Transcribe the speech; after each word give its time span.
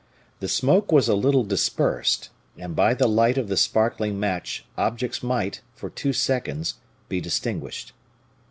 The 0.39 0.47
smoke 0.47 0.91
was 0.91 1.07
a 1.07 1.13
little 1.15 1.43
dispersed, 1.43 2.29
and 2.57 2.75
by 2.75 2.95
the 2.95 3.07
light 3.07 3.37
of 3.37 3.49
the 3.49 3.55
sparkling 3.55 4.19
match 4.19 4.65
objects 4.75 5.21
might, 5.21 5.61
for 5.75 5.91
two 5.91 6.11
seconds, 6.11 6.79
be 7.07 7.21
distinguished. 7.21 7.93